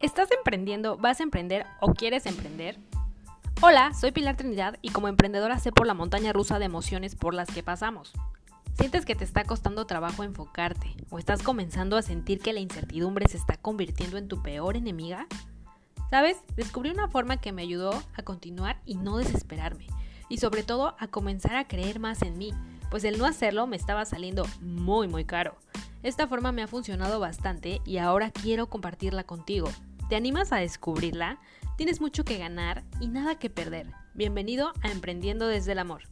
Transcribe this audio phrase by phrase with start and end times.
[0.00, 2.78] ¿Estás emprendiendo, vas a emprender o quieres emprender?
[3.60, 7.34] Hola, soy Pilar Trinidad y como emprendedora sé por la montaña rusa de emociones por
[7.34, 8.14] las que pasamos.
[8.78, 13.28] ¿Sientes que te está costando trabajo enfocarte o estás comenzando a sentir que la incertidumbre
[13.28, 15.26] se está convirtiendo en tu peor enemiga?
[16.08, 16.38] ¿Sabes?
[16.56, 19.86] Descubrí una forma que me ayudó a continuar y no desesperarme
[20.30, 22.54] y sobre todo a comenzar a creer más en mí,
[22.90, 25.56] pues el no hacerlo me estaba saliendo muy muy caro.
[26.02, 29.68] Esta forma me ha funcionado bastante y ahora quiero compartirla contigo.
[30.10, 31.38] ¿Te animas a descubrirla?
[31.76, 33.86] Tienes mucho que ganar y nada que perder.
[34.12, 36.02] Bienvenido a Emprendiendo desde el Amor.